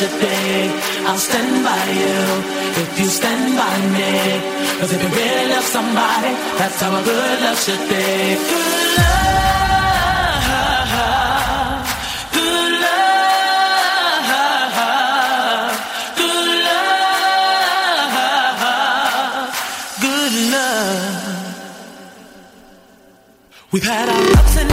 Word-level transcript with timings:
should 0.00 0.16
be. 0.18 0.72
I'll 1.08 1.18
stand 1.18 1.62
by 1.62 1.84
you 2.02 2.18
if 2.82 2.98
you 2.98 3.04
stand 3.04 3.54
by 3.62 3.76
me. 3.96 4.40
Cause 4.80 4.92
if 4.94 5.02
you 5.02 5.10
really 5.10 5.46
love 5.52 5.64
somebody, 5.64 6.32
that's 6.56 6.80
how 6.80 6.98
a 6.98 7.02
good 7.04 7.40
love 7.44 7.58
should 7.58 7.84
be. 7.90 8.36
Good 8.48 8.88
love. 8.96 9.20
Good 12.32 12.72
love. 12.84 14.24
Good 16.16 16.48
love. 16.66 16.94
Good 20.00 20.34
love. 20.54 21.30
We've 23.72 23.84
had 23.84 24.08
our 24.08 24.24
ups 24.38 24.56
and 24.56 24.69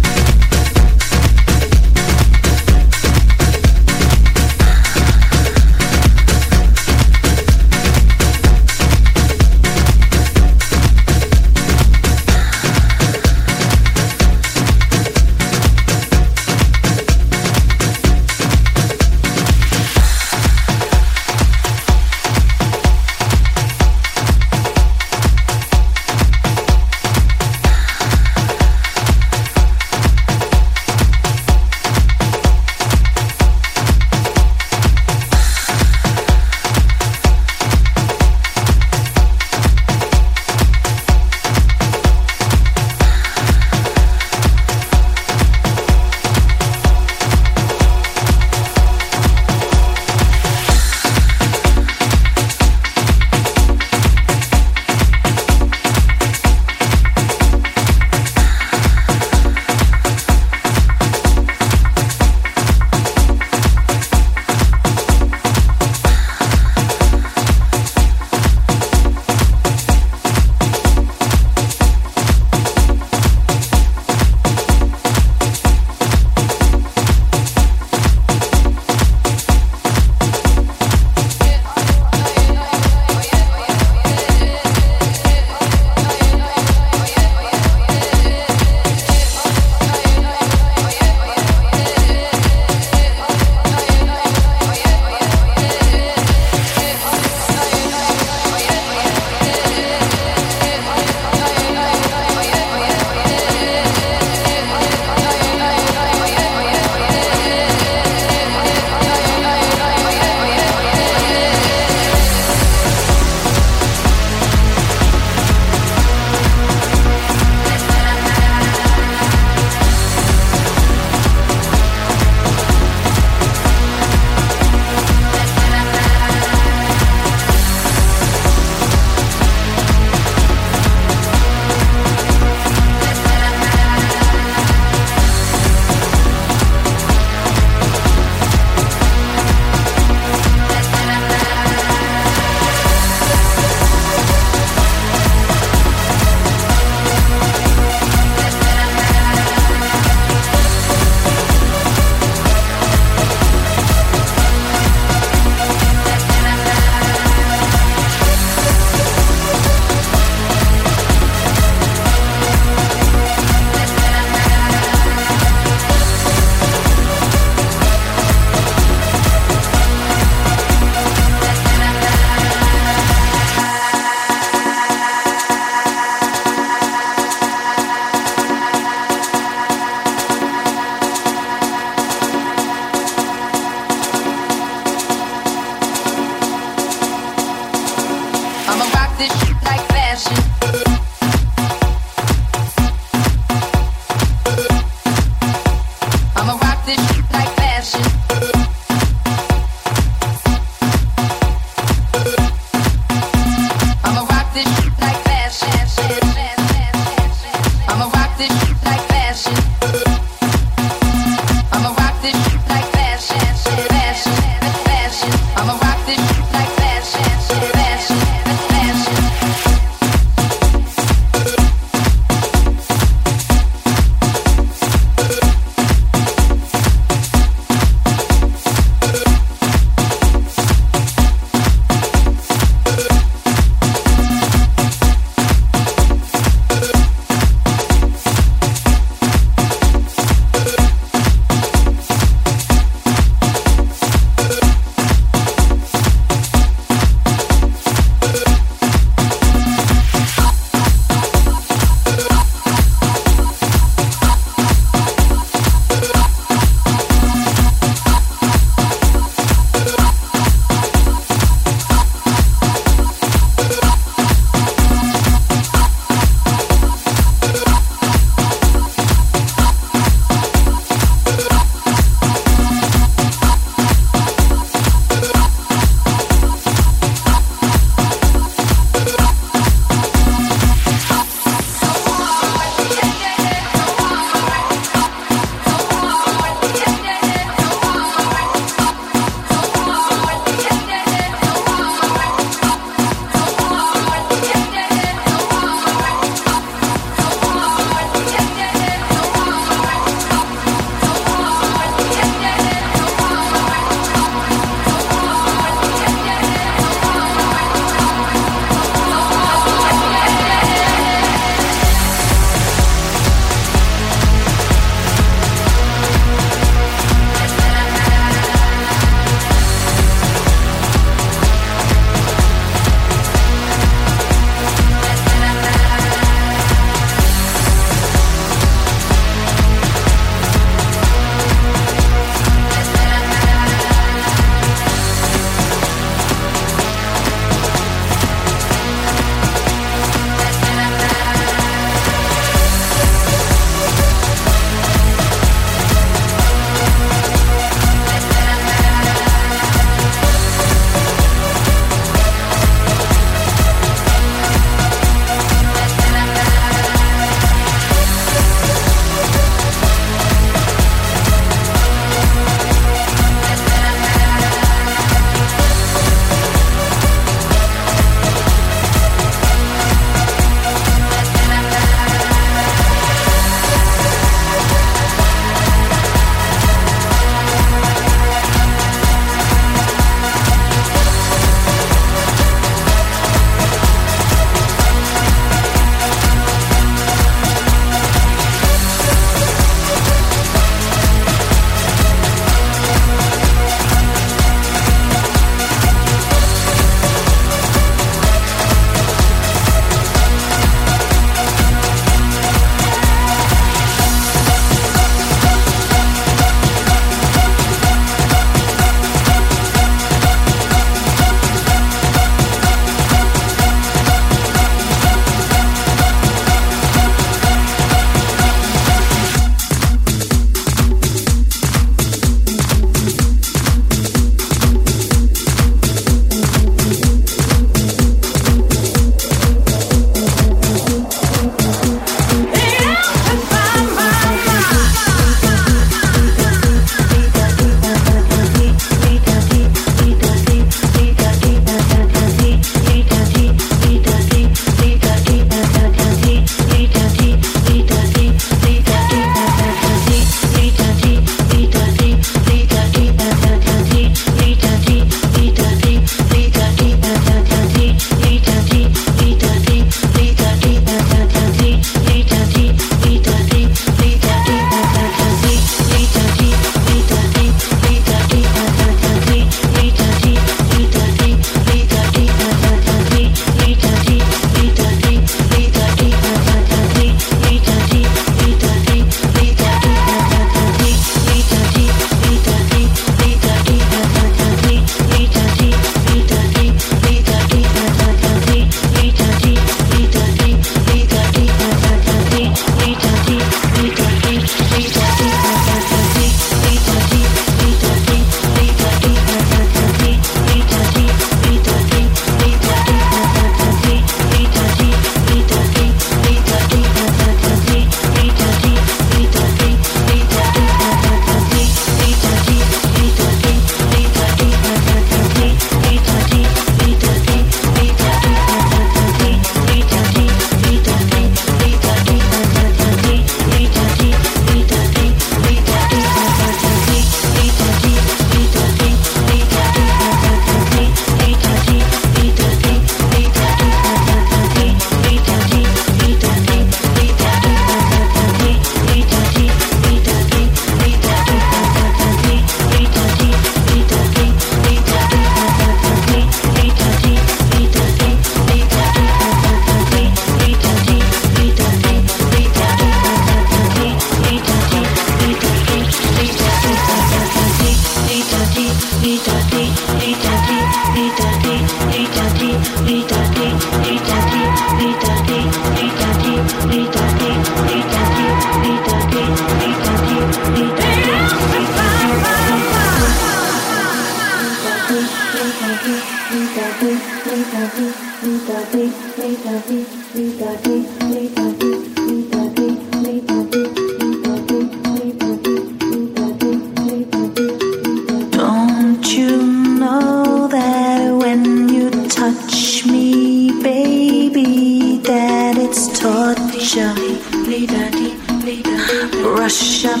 Rush 599.38 599.86
up 599.86 600.00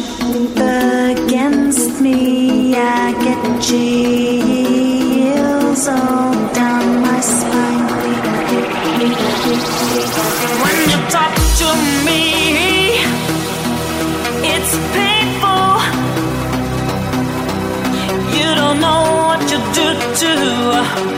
against 0.58 1.98
me, 1.98 2.74
I 2.76 3.12
get 3.24 3.42
chills 3.62 5.08
all 5.88 6.34
down 6.52 7.00
my 7.00 7.20
spine. 7.20 7.88
When 10.60 10.90
you 10.90 10.98
talk 11.08 11.34
to 11.60 11.68
me, 12.04 12.22
it's 14.52 14.72
painful. 14.92 15.68
You 18.36 18.48
don't 18.56 18.78
know 18.78 19.02
what 19.26 19.40
you 19.50 19.58
do 19.72 19.86
to. 20.20 21.17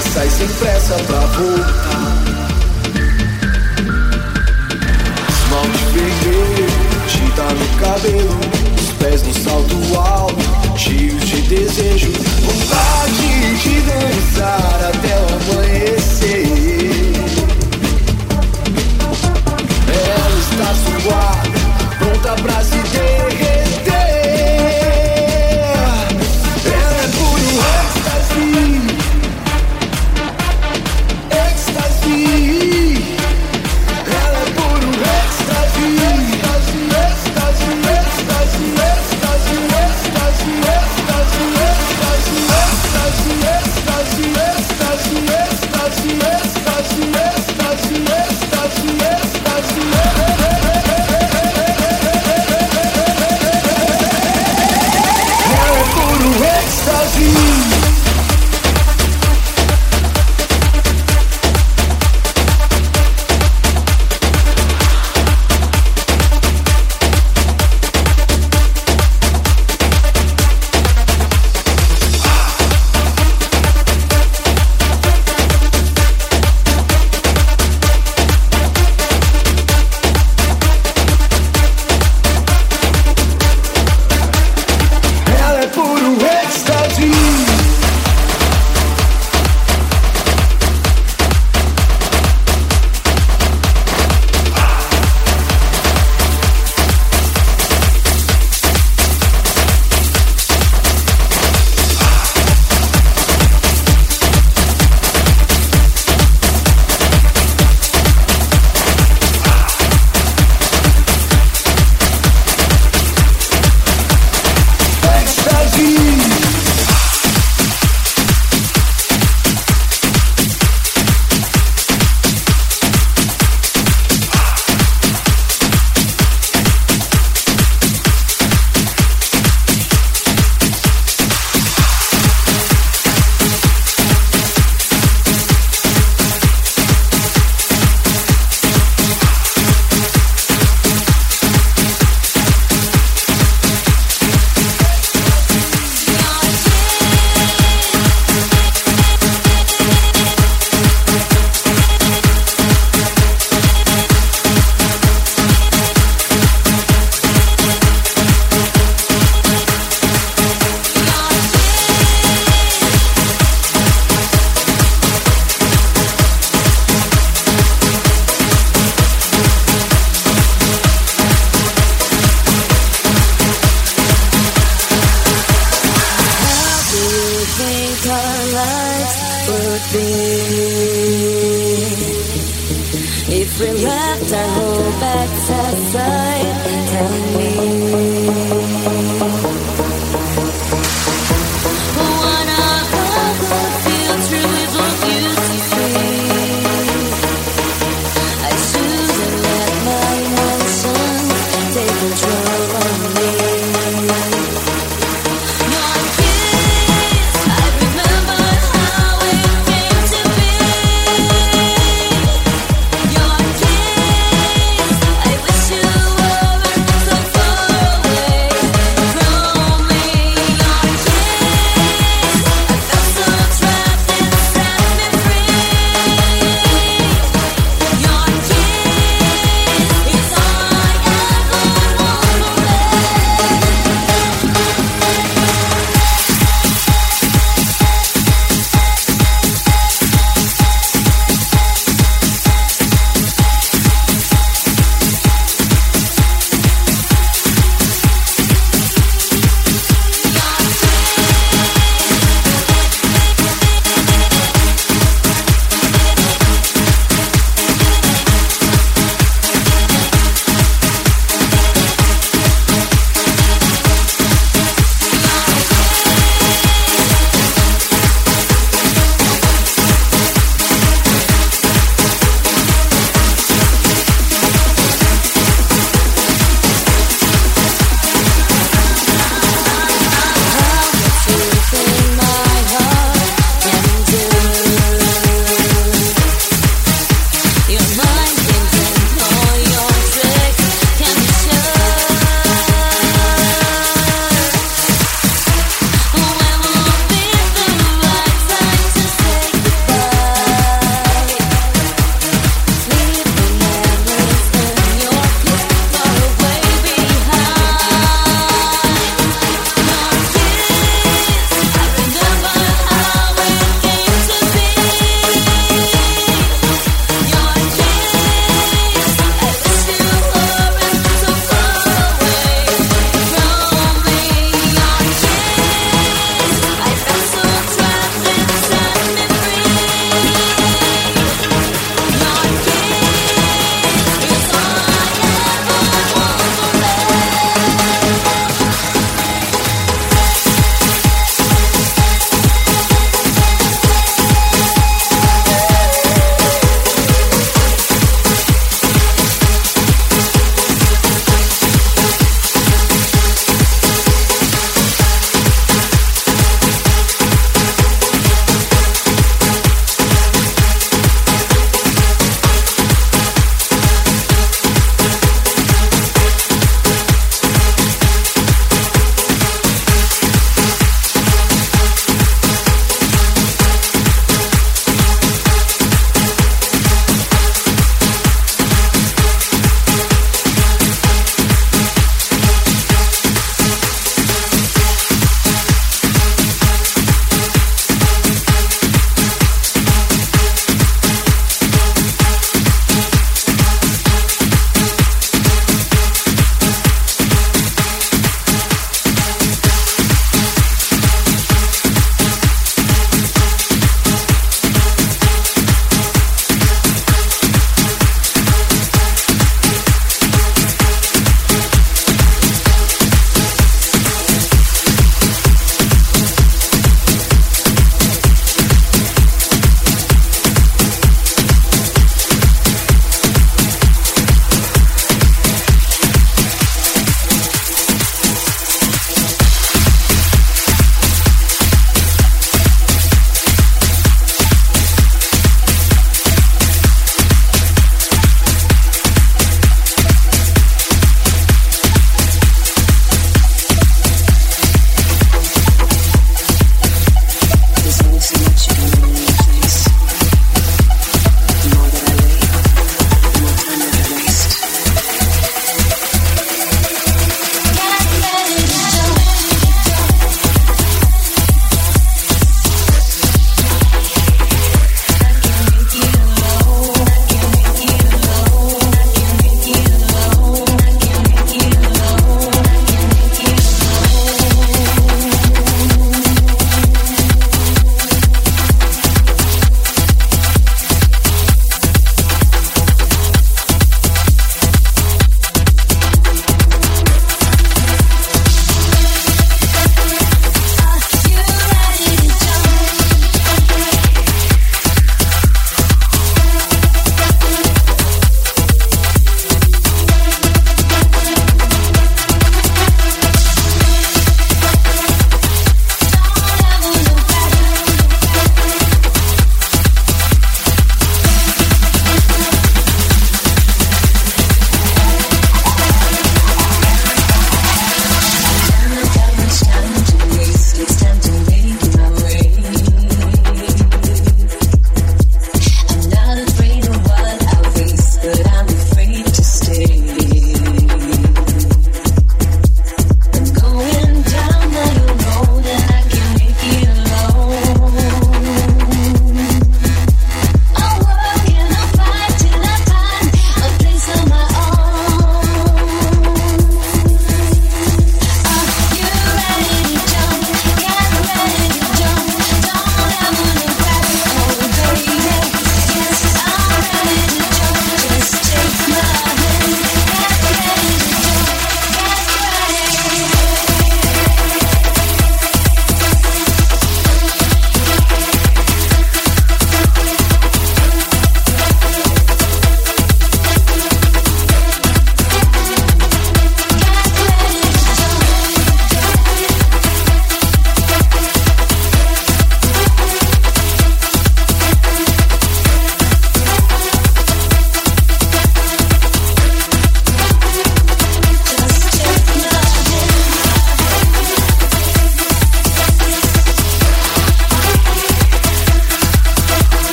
sai 0.00 0.28
sem 0.30 0.48
pressa 0.48 0.94
pra 0.94 1.20
voltar. 1.20 2.40
Esmalte 5.28 5.84
vermelho, 5.92 6.66
tinta 7.06 7.42
no 7.42 7.68
cabelo, 7.80 8.40
os 8.80 8.92
pés 8.98 9.22
no 9.22 9.34
salto 9.34 9.98
alto, 9.98 10.78
cheios 10.78 11.24
de 11.26 11.42
desejo, 11.42 12.12
vontade 12.12 13.56
de 13.62 13.80
dançar 13.80 14.80
até 14.88 15.14
o 15.16 15.54
amanhã. 15.54 15.59